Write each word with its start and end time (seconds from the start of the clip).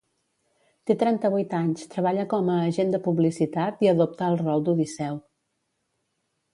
Té 0.89 0.95
trenta-vuit 1.03 1.53
anys, 1.57 1.85
treballa 1.97 2.25
com 2.33 2.51
a 2.55 2.57
agent 2.71 2.97
de 2.97 3.03
publicitat 3.11 3.87
i 3.87 3.93
adopta 3.95 4.31
el 4.33 4.43
rol 4.45 4.69
d'Odisseu. 4.71 5.25